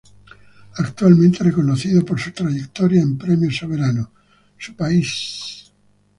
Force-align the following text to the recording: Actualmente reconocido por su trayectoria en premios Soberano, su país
Actualmente 0.79 1.43
reconocido 1.43 2.03
por 2.03 2.19
su 2.19 2.31
trayectoria 2.31 3.01
en 3.03 3.19
premios 3.19 3.55
Soberano, 3.55 4.09
su 4.57 4.75
país 4.75 5.71